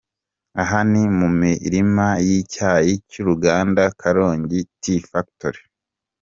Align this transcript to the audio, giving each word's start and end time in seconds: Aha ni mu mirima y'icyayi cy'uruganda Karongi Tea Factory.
Aha 0.61 0.79
ni 0.91 1.03
mu 1.17 1.27
mirima 1.41 2.05
y'icyayi 2.27 2.93
cy'uruganda 3.09 3.83
Karongi 4.01 4.59
Tea 4.81 5.01
Factory. 5.11 5.61